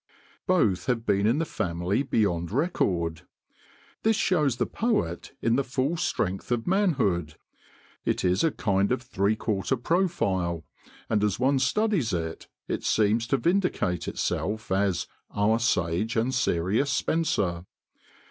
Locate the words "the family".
1.37-2.01